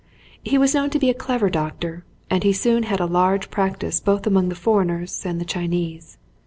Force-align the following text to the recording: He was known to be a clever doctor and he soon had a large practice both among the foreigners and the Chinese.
He 0.41 0.57
was 0.57 0.73
known 0.73 0.89
to 0.89 0.97
be 0.97 1.11
a 1.11 1.13
clever 1.13 1.47
doctor 1.51 2.03
and 2.27 2.41
he 2.43 2.53
soon 2.53 2.81
had 2.89 2.99
a 2.99 3.05
large 3.05 3.51
practice 3.51 3.99
both 3.99 4.25
among 4.25 4.49
the 4.49 4.55
foreigners 4.55 5.23
and 5.27 5.39
the 5.39 5.45
Chinese. 5.45 6.17